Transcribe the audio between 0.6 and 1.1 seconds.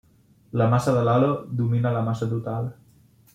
La massa de